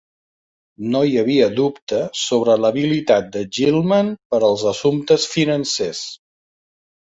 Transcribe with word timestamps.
No 0.93 1.01
hi 1.09 1.11
havia 1.23 1.49
dubte 1.59 1.99
sobre 2.21 2.55
l'habilitat 2.61 3.27
de 3.35 3.43
Gilman 3.59 4.11
per 4.33 4.41
als 4.49 4.65
assumptes 4.73 5.29
financers. 5.35 6.03